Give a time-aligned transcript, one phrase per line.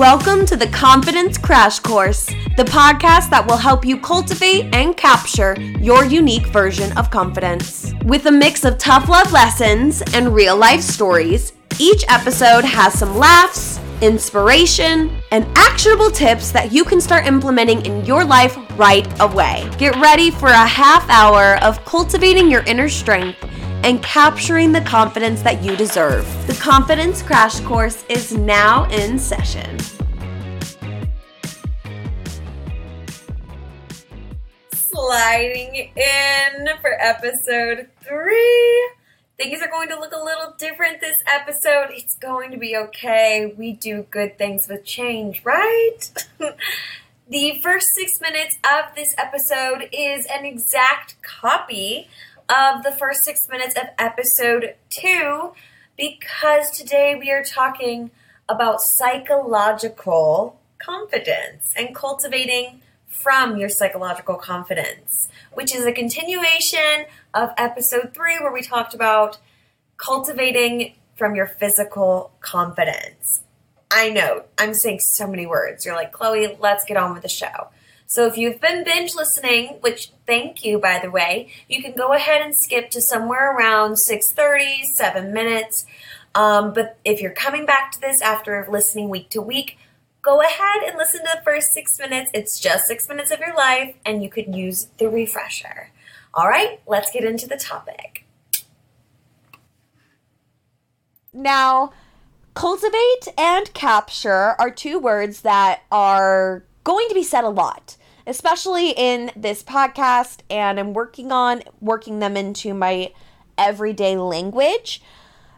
[0.00, 2.24] Welcome to the Confidence Crash Course,
[2.56, 7.92] the podcast that will help you cultivate and capture your unique version of confidence.
[8.06, 13.18] With a mix of tough love lessons and real life stories, each episode has some
[13.18, 19.70] laughs, inspiration, and actionable tips that you can start implementing in your life right away.
[19.76, 23.36] Get ready for a half hour of cultivating your inner strength
[23.82, 26.26] and capturing the confidence that you deserve.
[26.46, 29.78] The Confidence Crash Course is now in session.
[35.10, 38.90] Sliding in for episode three.
[39.36, 41.88] Things are going to look a little different this episode.
[41.90, 43.52] It's going to be okay.
[43.58, 45.98] We do good things with change, right?
[47.28, 52.06] the first six minutes of this episode is an exact copy
[52.48, 55.54] of the first six minutes of episode two
[55.96, 58.12] because today we are talking
[58.48, 62.80] about psychological confidence and cultivating
[63.10, 69.38] from your psychological confidence, which is a continuation of episode three where we talked about
[69.96, 73.42] cultivating from your physical confidence.
[73.90, 75.84] I know I'm saying so many words.
[75.84, 77.68] You're like, Chloe, let's get on with the show.
[78.06, 82.12] So if you've been binge listening, which thank you by the way, you can go
[82.12, 85.84] ahead and skip to somewhere around 6:30, 7 minutes.
[86.34, 89.78] Um, but if you're coming back to this after listening week to week,
[90.22, 92.30] go ahead and listen to the first six minutes.
[92.34, 95.90] It's just six minutes of your life, and you could use the refresher.
[96.34, 98.24] All right, let's get into the topic.
[101.32, 101.92] Now,
[102.54, 108.90] cultivate and capture are two words that are going to be said a lot especially
[108.90, 113.12] in this podcast, and I'm working on working them into my
[113.58, 115.02] everyday language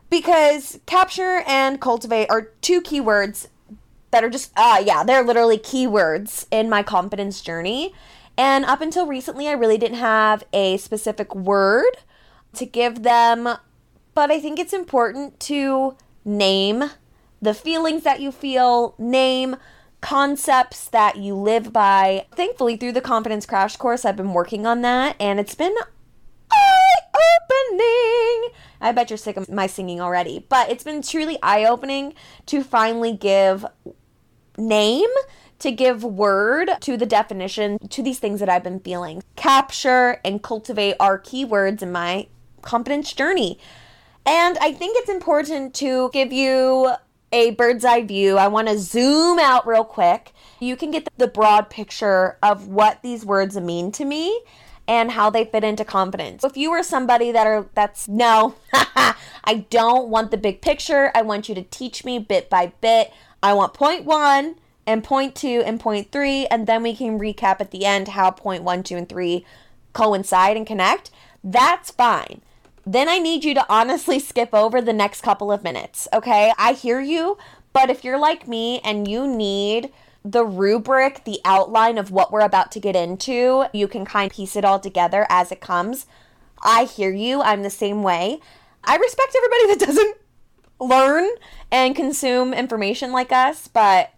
[0.08, 3.48] because capture and cultivate are two keywords
[4.12, 7.92] that are just, uh, yeah, they're literally keywords in my confidence journey.
[8.38, 11.92] And up until recently, I really didn't have a specific word
[12.54, 13.48] to give them,
[14.14, 16.84] but I think it's important to name
[17.40, 19.56] the feelings that you feel, name
[20.00, 22.26] concepts that you live by.
[22.34, 25.74] Thankfully, through the Confidence Crash course, I've been working on that and it's been
[26.50, 28.52] eye opening.
[28.80, 32.14] I bet you're sick of my singing already, but it's been truly eye opening
[32.46, 33.64] to finally give
[34.56, 35.10] name,
[35.58, 39.22] to give word to the definition to these things that I've been feeling.
[39.36, 42.26] Capture and cultivate are keywords in my
[42.62, 43.58] confidence journey.
[44.26, 46.92] And I think it's important to give you
[47.32, 48.38] a bird's eye view.
[48.38, 50.32] I want to zoom out real quick.
[50.60, 54.42] You can get the broad picture of what these words mean to me
[54.86, 56.44] and how they fit into confidence.
[56.44, 61.10] If you are somebody that are that's no, I don't want the big picture.
[61.14, 63.12] I want you to teach me bit by bit.
[63.42, 67.60] I want point 1 and point 2 and point 3 and then we can recap
[67.60, 69.44] at the end how point one, two, and 3
[69.92, 71.10] coincide and connect.
[71.44, 72.42] That's fine
[72.86, 76.52] then I need you to honestly skip over the next couple of minutes, okay?
[76.58, 77.38] I hear you,
[77.72, 79.92] but if you're like me and you need
[80.24, 84.36] the rubric, the outline of what we're about to get into, you can kind of
[84.36, 86.06] piece it all together as it comes.
[86.62, 87.42] I hear you.
[87.42, 88.40] I'm the same way.
[88.84, 90.16] I respect everybody that doesn't
[90.82, 91.28] learn
[91.70, 94.12] and consume information like us, but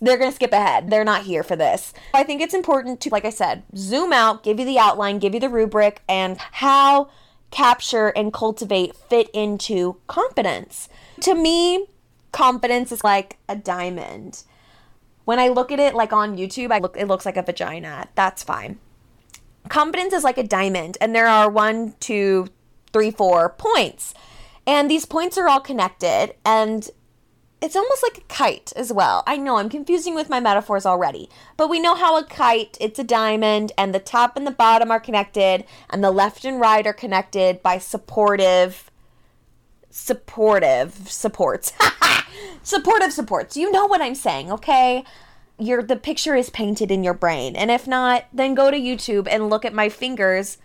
[0.00, 0.90] they're going to skip ahead.
[0.90, 1.94] They're not here for this.
[2.12, 5.34] I think it's important to, like I said, zoom out, give you the outline, give
[5.34, 7.08] you the rubric, and how
[7.50, 10.88] capture and cultivate fit into confidence.
[11.22, 11.86] To me,
[12.32, 14.44] confidence is like a diamond.
[15.24, 18.08] When I look at it like on YouTube, I look it looks like a vagina.
[18.14, 18.78] That's fine.
[19.68, 22.48] Confidence is like a diamond, and there are one, two,
[22.92, 24.14] three, four points.
[24.68, 26.90] And these points are all connected, and
[27.62, 29.22] it's almost like a kite as well.
[29.26, 32.98] I know I'm confusing with my metaphors already, but we know how a kite, it's
[32.98, 36.86] a diamond, and the top and the bottom are connected, and the left and right
[36.86, 38.90] are connected by supportive,
[39.88, 41.72] supportive supports.
[42.62, 43.56] supportive supports.
[43.56, 45.02] You know what I'm saying, okay?
[45.58, 47.56] Your the picture is painted in your brain.
[47.56, 50.58] And if not, then go to YouTube and look at my fingers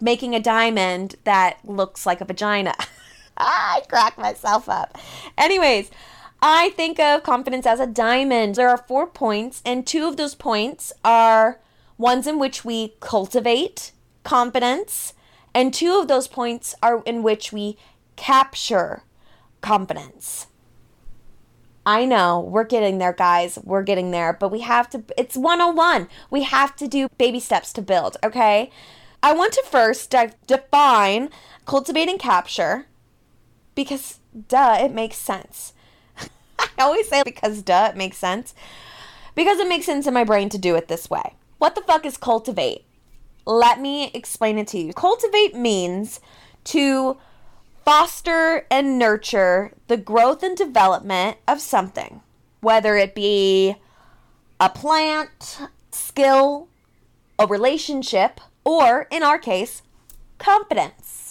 [0.00, 2.74] making a diamond that looks like a vagina.
[3.36, 4.98] I crack myself up.
[5.36, 5.90] Anyways,
[6.40, 8.54] I think of confidence as a diamond.
[8.54, 11.60] There are four points, and two of those points are
[11.98, 13.92] ones in which we cultivate
[14.22, 15.14] confidence,
[15.54, 17.78] and two of those points are in which we
[18.16, 19.02] capture
[19.60, 20.46] confidence.
[21.86, 23.58] I know we're getting there, guys.
[23.62, 26.08] We're getting there, but we have to, it's 101.
[26.30, 28.70] We have to do baby steps to build, okay?
[29.22, 30.14] I want to first
[30.46, 31.30] define
[31.64, 32.86] cultivate and capture
[33.76, 34.18] because,
[34.48, 35.72] duh, it makes sense.
[36.58, 38.52] I always say because duh, it makes sense.
[39.36, 41.34] Because it makes sense in my brain to do it this way.
[41.58, 42.84] What the fuck is cultivate?
[43.44, 44.92] Let me explain it to you.
[44.92, 46.20] Cultivate means
[46.64, 47.16] to
[47.84, 52.20] foster and nurture the growth and development of something,
[52.60, 53.76] whether it be
[54.58, 55.60] a plant,
[55.92, 56.66] skill,
[57.38, 59.82] a relationship, or in our case,
[60.38, 61.25] confidence.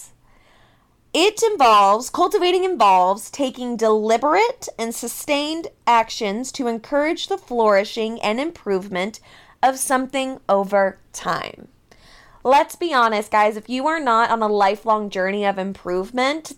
[1.18, 9.18] It involves, cultivating involves taking deliberate and sustained actions to encourage the flourishing and improvement
[9.62, 11.68] of something over time.
[12.44, 16.52] Let's be honest, guys, if you are not on a lifelong journey of improvement,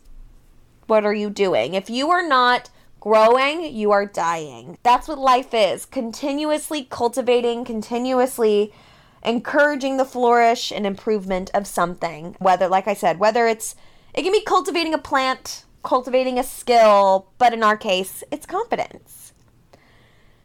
[0.89, 1.75] what are you doing?
[1.75, 2.69] If you are not
[2.99, 4.77] growing, you are dying.
[4.83, 8.75] That's what life is continuously cultivating, continuously
[9.23, 12.35] encouraging the flourish and improvement of something.
[12.41, 13.77] Whether, like I said, whether it's,
[14.19, 19.33] it can be cultivating a plant, cultivating a skill, but in our case, it's confidence.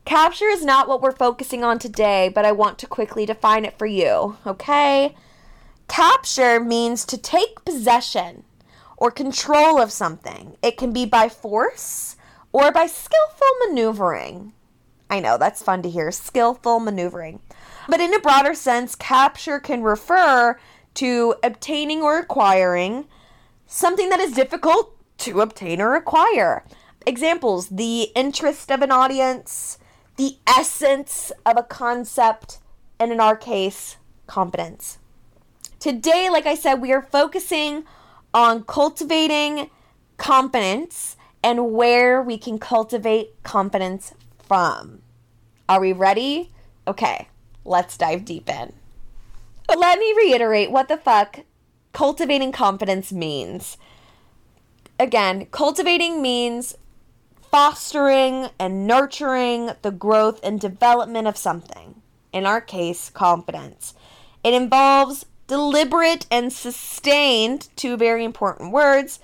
[0.06, 3.80] Capture is not what we're focusing on today, but I want to quickly define it
[3.80, 5.16] for you, okay?
[5.88, 8.44] Capture means to take possession
[8.96, 10.56] or control of something.
[10.62, 12.16] It can be by force
[12.52, 14.54] or by skillful maneuvering.
[15.10, 16.12] I know, that's fun to hear.
[16.12, 17.40] Skillful maneuvering.
[17.90, 20.60] But in a broader sense, capture can refer
[20.94, 23.08] to obtaining or acquiring
[23.74, 26.64] something that is difficult to obtain or acquire.
[27.08, 29.80] Examples the interest of an audience,
[30.16, 32.60] the essence of a concept,
[33.00, 33.98] and in our case,
[34.28, 35.00] confidence.
[35.80, 37.84] Today, like I said, we are focusing
[38.34, 39.70] on cultivating
[40.18, 44.14] confidence and where we can cultivate confidence
[44.48, 45.02] from.
[45.68, 46.52] Are we ready?
[46.88, 47.28] Okay.
[47.66, 48.74] Let's dive deep in.
[49.76, 51.40] Let me reiterate what the fuck
[51.94, 53.78] cultivating confidence means.
[55.00, 56.76] Again, cultivating means
[57.52, 62.02] fostering and nurturing the growth and development of something.
[62.32, 63.94] In our case, confidence.
[64.44, 69.20] It involves deliberate and sustained, two very important words,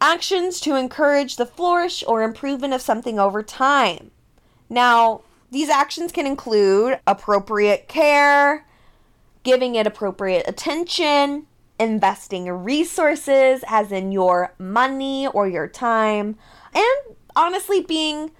[0.00, 4.10] actions to encourage the flourish or improvement of something over time.
[4.70, 8.66] Now, these actions can include appropriate care,
[9.42, 11.46] giving it appropriate attention,
[11.78, 16.36] investing resources, as in your money or your time,
[16.74, 18.30] and honestly being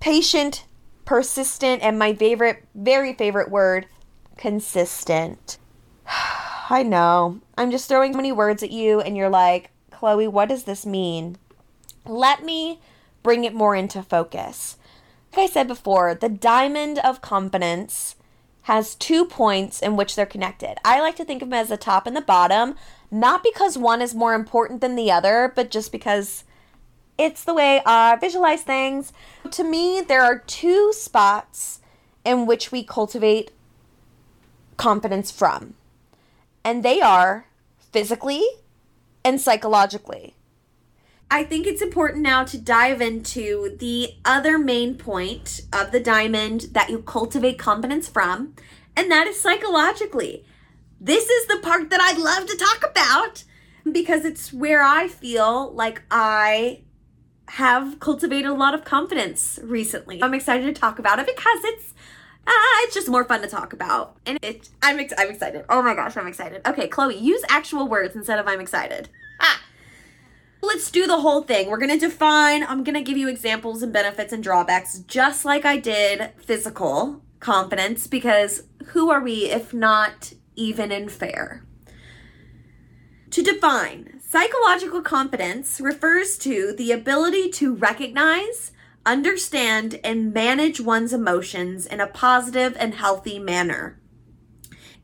[0.00, 0.66] patient,
[1.04, 3.86] persistent, and my favorite, very favorite word,
[4.36, 5.58] consistent.
[6.70, 7.40] I know.
[7.56, 11.36] I'm just throwing many words at you, and you're like, Chloe, what does this mean?
[12.04, 12.80] Let me
[13.22, 14.76] bring it more into focus.
[15.32, 18.16] Like I said before, the diamond of confidence
[18.68, 20.76] has two points in which they're connected.
[20.84, 22.74] I like to think of them as the top and the bottom,
[23.10, 26.44] not because one is more important than the other, but just because
[27.16, 29.14] it's the way I visualize things.
[29.52, 31.80] To me, there are two spots
[32.26, 33.52] in which we cultivate
[34.76, 35.72] confidence from,
[36.62, 37.46] and they are
[37.90, 38.46] physically
[39.24, 40.34] and psychologically.
[41.30, 46.68] I think it's important now to dive into the other main point of the diamond
[46.72, 48.54] that you cultivate confidence from,
[48.96, 50.44] and that is psychologically.
[51.00, 53.44] This is the part that I'd love to talk about
[53.92, 56.82] because it's where I feel like I
[57.48, 60.22] have cultivated a lot of confidence recently.
[60.22, 61.94] I'm excited to talk about it because it's
[62.46, 62.52] uh,
[62.84, 64.16] it's just more fun to talk about.
[64.24, 65.64] And it I'm ex- I'm excited.
[65.68, 66.62] Oh my gosh, I'm excited.
[66.66, 69.10] Okay, Chloe, use actual words instead of I'm excited.
[69.40, 69.60] Ah.
[70.60, 71.68] Let's do the whole thing.
[71.68, 75.44] We're going to define, I'm going to give you examples and benefits and drawbacks, just
[75.44, 81.64] like I did physical confidence, because who are we if not even and fair?
[83.30, 88.72] To define, psychological confidence refers to the ability to recognize,
[89.06, 94.00] understand, and manage one's emotions in a positive and healthy manner.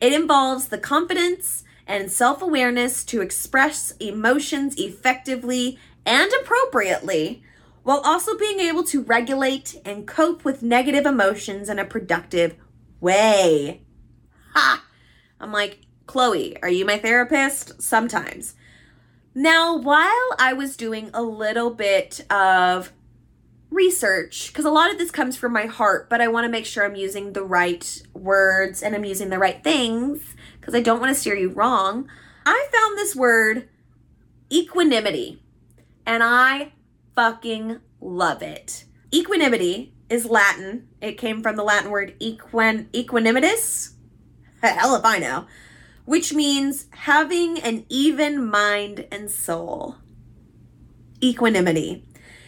[0.01, 7.43] It involves the confidence, and self awareness to express emotions effectively and appropriately,
[7.83, 12.57] while also being able to regulate and cope with negative emotions in a productive
[13.01, 13.83] way.
[14.53, 14.85] Ha!
[15.41, 17.83] I'm like, Chloe, are you my therapist?
[17.83, 18.55] Sometimes.
[19.35, 22.93] Now, while I was doing a little bit of
[23.71, 26.65] research, because a lot of this comes from my heart, but I want to make
[26.65, 30.99] sure I'm using the right words and I'm using the right things because I don't
[30.99, 32.09] want to steer you wrong.
[32.47, 33.69] I found this word
[34.51, 35.43] equanimity
[36.07, 36.73] and I
[37.15, 38.85] fucking love it.
[39.13, 40.89] Equanimity is Latin.
[41.03, 43.93] It came from the Latin word equan equanimitas.
[44.63, 45.47] Hell if I know.
[46.07, 49.97] Which means having an even mind and soul.
[51.23, 52.05] Equanimity.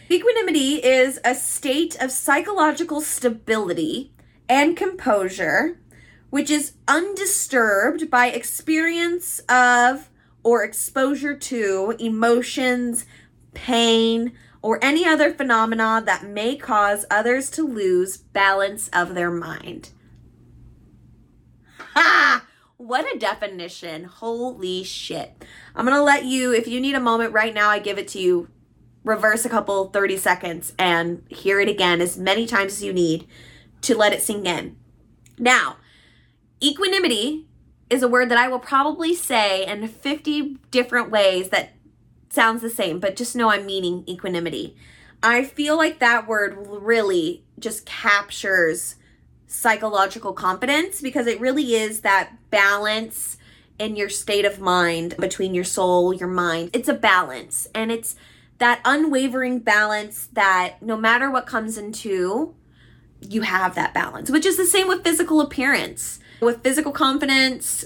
[0.09, 4.13] Equanimity is a state of psychological stability
[4.49, 5.79] and composure
[6.29, 10.09] which is undisturbed by experience of
[10.43, 13.05] or exposure to emotions,
[13.53, 14.31] pain,
[14.61, 19.89] or any other phenomena that may cause others to lose balance of their mind.
[21.95, 22.45] Ha!
[22.77, 24.03] What a definition.
[24.03, 25.43] Holy shit.
[25.75, 28.07] I'm going to let you, if you need a moment right now, I give it
[28.09, 28.49] to you.
[29.03, 33.25] Reverse a couple 30 seconds and hear it again as many times as you need
[33.81, 34.75] to let it sink in.
[35.39, 35.77] Now,
[36.61, 37.45] equanimity
[37.89, 41.73] is a word that I will probably say in 50 different ways that
[42.29, 44.75] sounds the same, but just know I'm meaning equanimity.
[45.23, 48.95] I feel like that word really just captures
[49.47, 53.37] psychological competence because it really is that balance
[53.79, 56.69] in your state of mind between your soul, your mind.
[56.73, 58.15] It's a balance and it's
[58.57, 62.55] that unwavering balance that no matter what comes into,
[63.21, 67.85] you have that balance, which is the same with physical appearance, with physical confidence,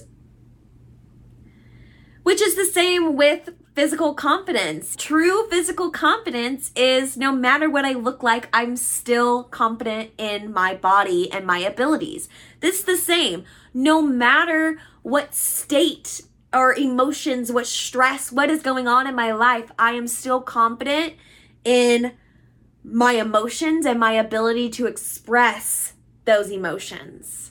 [2.23, 4.95] which is the same with physical confidence.
[4.95, 10.75] True physical confidence is no matter what I look like, I'm still confident in my
[10.75, 12.27] body and my abilities.
[12.59, 13.45] This is the same.
[13.73, 16.21] No matter what state
[16.53, 21.13] or emotions, what stress, what is going on in my life, I am still confident
[21.63, 22.13] in
[22.83, 25.93] my emotions and my ability to express
[26.25, 27.50] those emotions.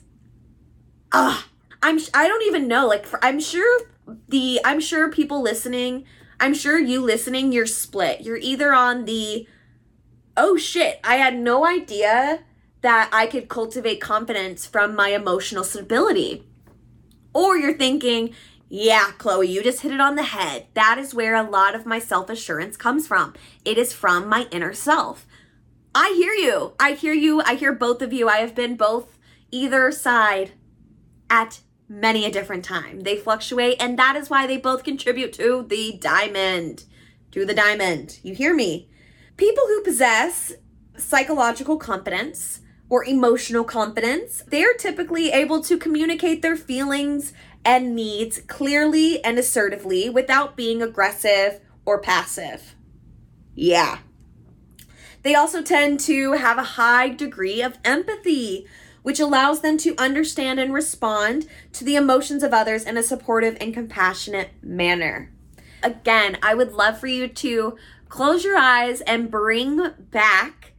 [1.13, 1.47] Ah,
[1.83, 3.83] I'm I don't even know like for, I'm sure
[4.29, 6.05] the I'm sure people listening,
[6.39, 8.23] I'm sure you listening, you're split.
[8.23, 9.47] You're either on the
[10.37, 12.41] oh shit, I had no idea
[12.83, 16.47] that I could cultivate confidence from my emotional stability.
[17.33, 18.35] Or you're thinking,
[18.69, 20.67] yeah, Chloe, you just hit it on the head.
[20.75, 23.35] That is where a lot of my self assurance comes from.
[23.65, 25.27] It is from my inner self.
[25.95, 26.75] I hear you.
[26.79, 27.43] I hear you.
[27.43, 28.29] I hear both of you.
[28.29, 29.19] I have been both
[29.51, 30.53] either side
[31.31, 33.01] at many a different time.
[33.01, 36.85] They fluctuate, and that is why they both contribute to the diamond.
[37.33, 38.19] To the diamond.
[38.23, 38.89] You hear me?
[39.37, 40.53] People who possess
[40.97, 42.61] psychological competence
[42.91, 47.33] or emotional competence, they are typically able to communicate their feelings
[47.65, 52.75] and needs clearly and assertively without being aggressive or passive.
[53.55, 53.99] Yeah.
[55.23, 58.67] They also tend to have a high degree of empathy,
[59.03, 63.57] which allows them to understand and respond to the emotions of others in a supportive
[63.61, 65.33] and compassionate manner.
[65.83, 67.77] Again, I would love for you to
[68.09, 70.73] close your eyes and bring back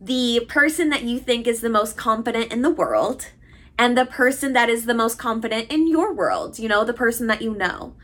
[0.00, 3.30] the person that you think is the most confident in the world
[3.78, 7.28] and the person that is the most confident in your world, you know, the person
[7.28, 7.94] that you know.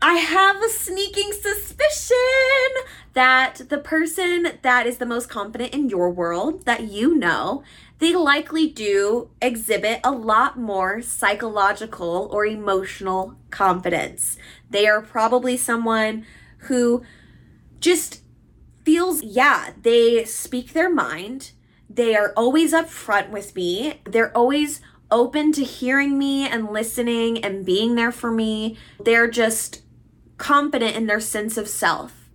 [0.00, 2.16] I have a sneaking suspicion
[3.12, 7.62] that the person that is the most confident in your world that you know,
[8.02, 14.36] they likely do exhibit a lot more psychological or emotional confidence.
[14.68, 16.26] They are probably someone
[16.66, 17.04] who
[17.78, 18.22] just
[18.84, 21.52] feels, yeah, they speak their mind.
[21.88, 24.00] They are always upfront with me.
[24.04, 24.80] They're always
[25.12, 28.76] open to hearing me and listening and being there for me.
[28.98, 29.82] They're just
[30.38, 32.28] confident in their sense of self.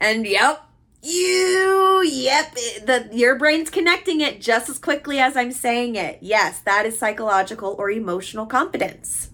[0.00, 0.66] And yep,
[1.02, 6.18] you, yep, the your brain's connecting it just as quickly as I'm saying it.
[6.20, 9.30] Yes, that is psychological or emotional competence.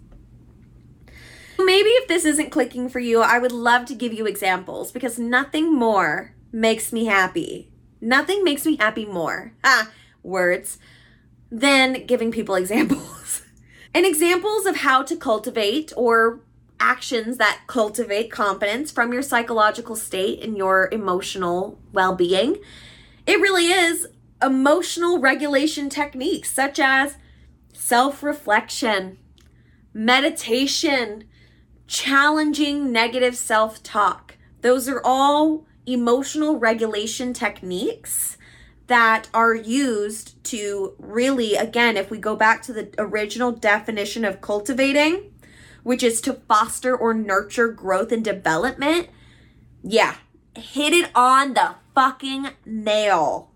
[1.59, 5.19] Maybe if this isn't clicking for you, I would love to give you examples because
[5.19, 7.71] nothing more makes me happy.
[8.01, 9.53] Nothing makes me happy more.
[9.65, 9.91] Ah,
[10.23, 10.79] words.
[11.51, 13.43] Than giving people examples.
[13.93, 16.41] and examples of how to cultivate or
[16.81, 22.57] actions that cultivate confidence from your psychological state and your emotional well being.
[23.27, 24.09] It really is
[24.43, 27.17] emotional regulation techniques such as
[27.73, 29.19] self reflection,
[29.93, 31.25] meditation,
[31.87, 34.37] challenging negative self talk.
[34.61, 38.37] Those are all emotional regulation techniques
[38.89, 44.41] that are used to really, again, if we go back to the original definition of
[44.41, 45.31] cultivating,
[45.88, 49.09] which is to foster or nurture growth and development.
[49.83, 50.16] Yeah,
[50.54, 53.52] hit it on the fucking nail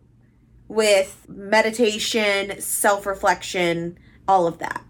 [0.67, 4.83] with meditation, self reflection, all of that.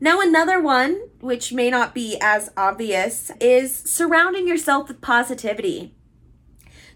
[0.00, 5.94] Now, another one, which may not be as obvious, is surrounding yourself with positivity.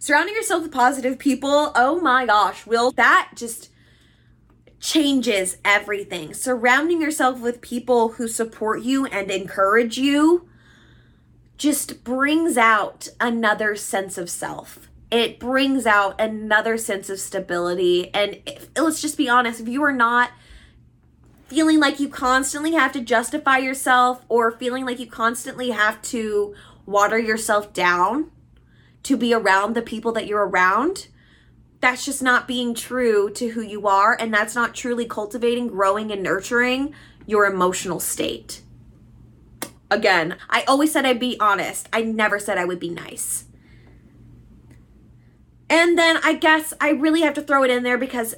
[0.01, 3.71] Surrounding yourself with positive people, oh my gosh, will that just
[4.81, 6.35] changes everything.
[6.35, 10.49] Surrounding yourself with people who support you and encourage you
[11.59, 14.89] just brings out another sense of self.
[15.11, 18.15] it brings out another sense of stability.
[18.15, 20.31] And if, let's just be honest, if you are not
[21.47, 26.55] feeling like you constantly have to justify yourself or feeling like you constantly have to
[26.87, 28.31] water yourself down
[29.03, 31.09] to be around the people that you're around,
[31.81, 34.17] that's just not being true to who you are.
[34.19, 36.95] And that's not truly cultivating, growing, and nurturing
[37.27, 38.63] your emotional state.
[39.91, 41.89] Again, I always said I'd be honest.
[41.93, 43.47] I never said I would be nice.
[45.69, 48.35] And then I guess I really have to throw it in there because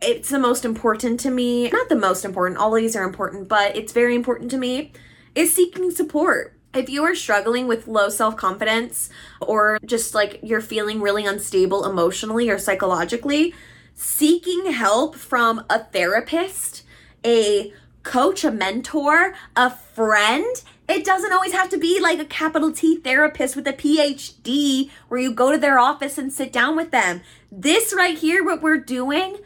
[0.00, 1.70] it's the most important to me.
[1.70, 4.92] Not the most important, all these are important, but it's very important to me
[5.34, 6.53] is seeking support.
[6.74, 9.08] If you are struggling with low self confidence
[9.40, 13.54] or just like you're feeling really unstable emotionally or psychologically,
[13.94, 16.82] seeking help from a therapist,
[17.24, 20.62] a coach, a mentor, a friend.
[20.86, 25.20] It doesn't always have to be like a capital T therapist with a PhD where
[25.20, 27.22] you go to their office and sit down with them.
[27.50, 29.38] This right here, what we're doing,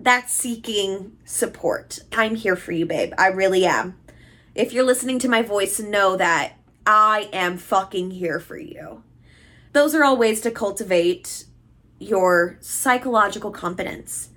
[0.00, 2.00] that's seeking support.
[2.12, 3.12] I'm here for you, babe.
[3.18, 3.98] I really am.
[4.54, 9.02] If you're listening to my voice, know that I am fucking here for you.
[9.72, 11.46] Those are all ways to cultivate
[11.98, 14.28] your psychological competence.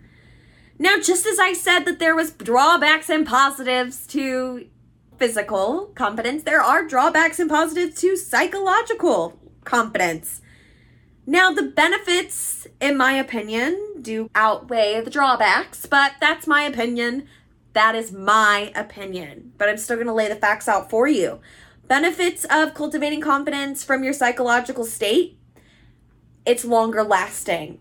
[0.79, 4.67] Now, just as I said that there was drawbacks and positives to
[5.17, 10.41] physical competence, there are drawbacks and positives to psychological competence.
[11.25, 17.27] Now, the benefits, in my opinion, do outweigh the drawbacks, but that's my opinion.
[17.75, 19.53] That is my opinion.
[19.57, 21.39] But I'm still going to lay the facts out for you.
[21.87, 25.37] Benefits of cultivating confidence from your psychological state
[26.45, 27.79] it's longer lasting,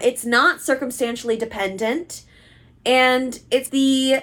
[0.00, 2.24] it's not circumstantially dependent,
[2.86, 4.22] and it's the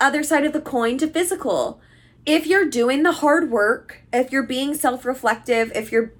[0.00, 1.80] other side of the coin to physical.
[2.26, 6.12] If you're doing the hard work, if you're being self reflective, if you're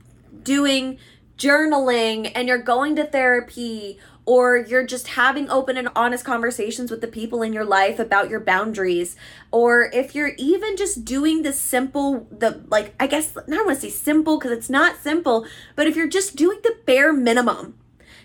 [0.42, 0.98] doing
[1.36, 7.00] journaling and you're going to therapy or you're just having open and honest conversations with
[7.00, 9.16] the people in your life about your boundaries
[9.50, 13.80] or if you're even just doing the simple the like i guess i don't want
[13.80, 17.74] to say simple because it's not simple but if you're just doing the bare minimum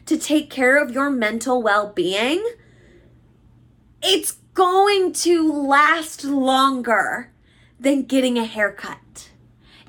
[0.06, 2.46] to take care of your mental well-being
[4.02, 7.32] it's going to last longer
[7.80, 9.30] than getting a haircut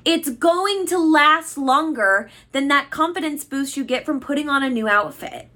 [0.05, 4.69] it's going to last longer than that confidence boost you get from putting on a
[4.69, 5.49] new outfit.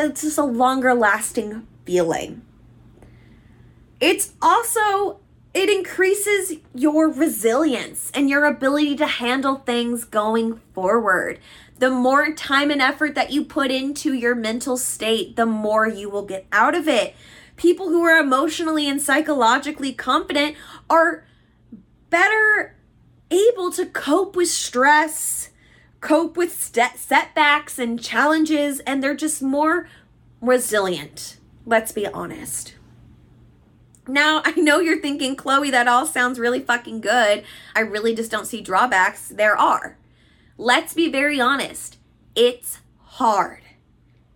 [0.00, 2.42] It's just a longer lasting feeling.
[4.00, 5.20] It's also,
[5.52, 11.38] it increases your resilience and your ability to handle things going forward.
[11.78, 16.08] The more time and effort that you put into your mental state, the more you
[16.08, 17.14] will get out of it.
[17.56, 20.56] People who are emotionally and psychologically confident
[20.88, 21.26] are
[22.08, 22.74] better
[23.30, 25.49] able to cope with stress,
[26.00, 29.88] cope with setbacks and challenges, and they're just more
[30.40, 31.38] resilient.
[31.66, 32.74] Let's be honest.
[34.06, 37.44] Now, I know you're thinking, Chloe, that all sounds really fucking good.
[37.74, 39.28] I really just don't see drawbacks.
[39.28, 39.96] There are.
[40.56, 41.98] Let's be very honest.
[42.34, 43.62] It's hard.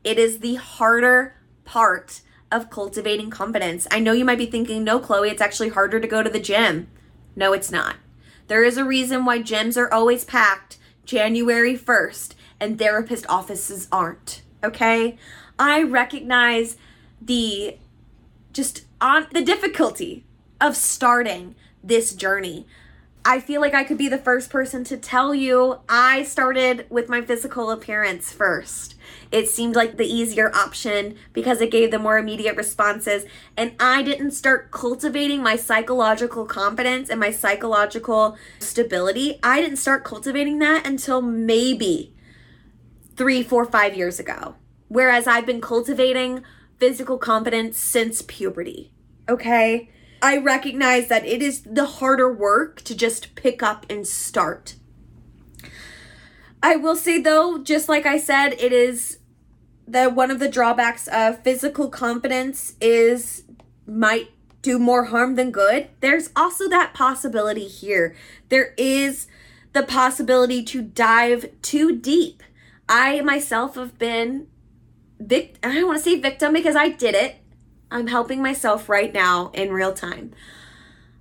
[0.02, 2.20] It is the harder part
[2.52, 3.86] of cultivating confidence.
[3.90, 6.40] I know you might be thinking, no, Chloe, it's actually harder to go to the
[6.40, 6.88] gym.
[7.34, 7.96] No, it's not.
[8.46, 14.42] There is a reason why gyms are always packed January 1st and therapist offices aren't.
[14.62, 15.16] Okay?
[15.58, 16.76] I recognize
[17.20, 17.76] the
[18.52, 20.24] just on the difficulty
[20.60, 22.66] of starting this journey.
[23.24, 27.08] I feel like I could be the first person to tell you I started with
[27.08, 28.93] my physical appearance first.
[29.30, 33.24] It seemed like the easier option because it gave the more immediate responses.
[33.56, 39.38] And I didn't start cultivating my psychological confidence and my psychological stability.
[39.42, 42.14] I didn't start cultivating that until maybe
[43.16, 44.56] three, four, five years ago.
[44.88, 46.42] Whereas I've been cultivating
[46.78, 48.92] physical confidence since puberty.
[49.28, 49.90] Okay?
[50.22, 54.76] I recognize that it is the harder work to just pick up and start.
[56.64, 59.18] I will say though, just like I said, it is
[59.86, 63.44] that one of the drawbacks of physical confidence is
[63.86, 64.30] might
[64.62, 65.88] do more harm than good.
[66.00, 68.16] There's also that possibility here.
[68.48, 69.26] There is
[69.74, 72.42] the possibility to dive too deep.
[72.88, 74.46] I myself have been
[75.20, 77.36] vic I don't want to say victim because I did it.
[77.90, 80.32] I'm helping myself right now in real time.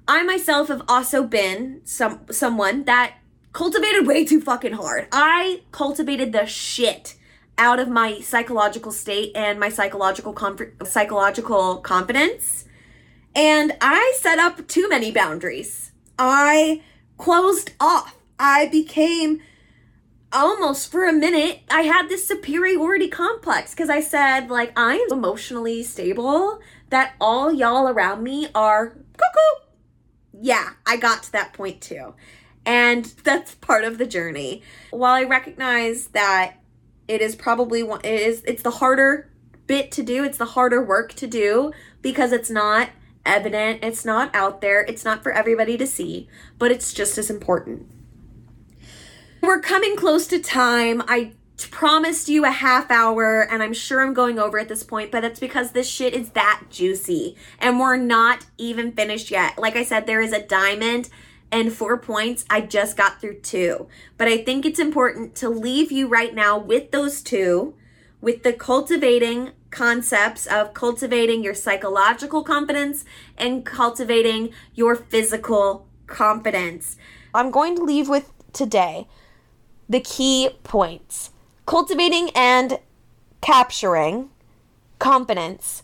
[0.08, 3.18] I myself have also been some someone that
[3.54, 5.08] cultivated way too fucking hard.
[5.12, 7.16] I cultivated the shit
[7.58, 12.66] out of my psychological state and my psychological comfort, psychological confidence.
[13.36, 15.92] And I set up too many boundaries.
[16.18, 16.82] I
[17.18, 18.18] closed off.
[18.40, 19.40] I became
[20.34, 25.84] almost for a minute, I had this superiority complex because I said, like, I'm emotionally
[25.84, 29.68] stable, that all y'all around me are cuckoo.
[30.42, 32.16] Yeah, I got to that point too.
[32.66, 34.62] And that's part of the journey.
[34.92, 36.56] While I recognize that
[37.08, 39.30] it is probably one, it is, it's the harder
[39.68, 42.90] bit to do, it's the harder work to do because it's not
[43.26, 47.30] evident, it's not out there, it's not for everybody to see, but it's just as
[47.30, 47.90] important.
[49.42, 51.02] We're coming close to time.
[51.08, 51.34] I
[51.70, 55.22] promised you a half hour, and I'm sure I'm going over at this point, but
[55.22, 59.58] that's because this shit is that juicy, and we're not even finished yet.
[59.58, 61.10] Like I said, there is a diamond
[61.54, 62.44] and four points.
[62.50, 63.88] I just got through two,
[64.18, 67.76] but I think it's important to leave you right now with those two,
[68.20, 73.06] with the cultivating concepts of cultivating your psychological confidence
[73.38, 76.98] and cultivating your physical confidence.
[77.36, 79.08] I'm going to leave with today
[79.88, 81.30] the key points
[81.66, 82.80] cultivating and
[83.42, 84.30] capturing
[85.00, 85.84] confidence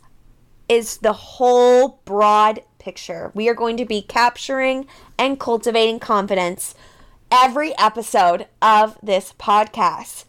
[0.68, 3.32] is the whole broad picture.
[3.36, 4.88] We are going to be capturing
[5.18, 6.74] and cultivating confidence
[7.32, 10.26] every episode of this podcast.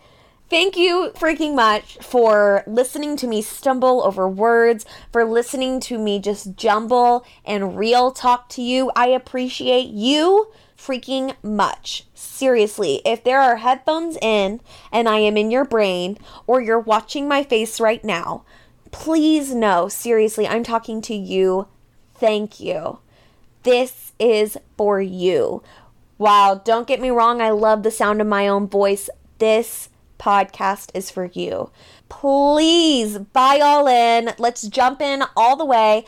[0.51, 6.19] Thank you freaking much for listening to me stumble over words, for listening to me
[6.19, 8.91] just jumble and real talk to you.
[8.97, 12.05] I appreciate you freaking much.
[12.15, 14.61] Seriously, if there are headphones in
[14.91, 18.45] and I am in your brain or you're watching my face right now,
[18.91, 21.69] please know, seriously, I'm talking to you.
[22.21, 22.99] Thank you.
[23.63, 25.63] This is for you.
[26.19, 29.09] Wow, don't get me wrong, I love the sound of my own voice.
[29.39, 31.71] This podcast is for you.
[32.11, 34.35] Please buy all in.
[34.39, 36.05] Let's jump in all the way.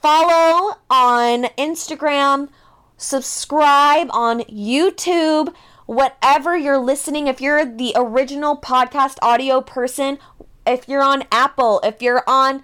[0.00, 2.48] Follow on Instagram,
[2.96, 5.52] subscribe on YouTube,
[5.86, 7.26] whatever you're listening.
[7.26, 10.18] If you're the original podcast audio person,
[10.64, 12.62] if you're on Apple, if you're on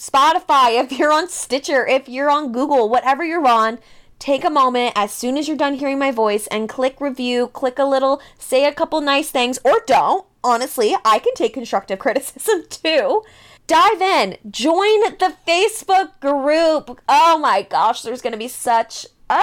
[0.00, 3.78] Spotify, if you're on Stitcher, if you're on Google, whatever you're on,
[4.18, 7.78] take a moment as soon as you're done hearing my voice and click review, click
[7.78, 10.26] a little, say a couple nice things, or don't.
[10.42, 13.22] Honestly, I can take constructive criticism too.
[13.66, 17.00] Dive in, join the Facebook group.
[17.08, 19.42] Oh my gosh, there's going to be such uh,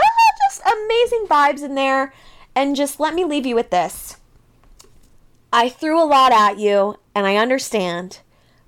[0.50, 2.14] just amazing vibes in there.
[2.54, 4.18] And just let me leave you with this.
[5.54, 8.20] I threw a lot at you, and I understand,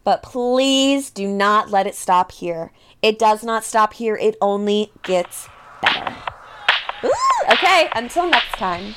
[0.09, 2.71] but please do not let it stop here.
[3.03, 5.47] It does not stop here, it only gets
[5.83, 6.15] better.
[7.03, 7.13] Ooh,
[7.51, 8.95] okay, until next time.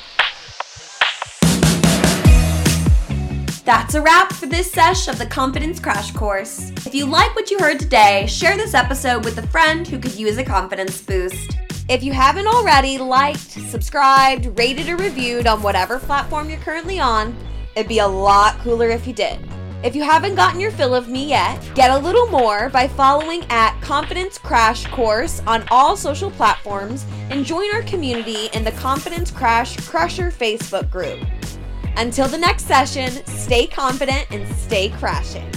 [3.63, 6.71] That's a wrap for this sesh of the Confidence Crash Course.
[6.83, 10.15] If you like what you heard today, share this episode with a friend who could
[10.15, 11.59] use a confidence boost.
[11.89, 17.35] If you haven't already liked, subscribed, rated, or reviewed on whatever platform you're currently on,
[17.75, 19.37] it'd be a lot cooler if you did.
[19.83, 23.43] If you haven't gotten your fill of me yet, get a little more by following
[23.49, 29.29] at Confidence Crash Course on all social platforms and join our community in the Confidence
[29.29, 31.19] Crash Crusher Facebook group.
[31.97, 35.51] Until the next session, stay confident and stay crashing.